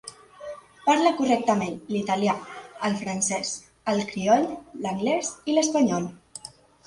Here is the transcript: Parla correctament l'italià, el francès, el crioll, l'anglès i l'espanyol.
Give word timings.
Parla 0.85 1.09
correctament 1.17 1.75
l'italià, 1.95 2.35
el 2.89 2.97
francès, 3.03 3.51
el 3.93 4.03
crioll, 4.13 4.49
l'anglès 4.87 5.33
i 5.53 5.59
l'espanyol. 5.59 6.09